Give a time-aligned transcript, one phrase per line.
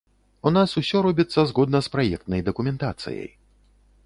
[0.49, 3.29] У нас усё робіцца згодна з праектнай дакументацыяй.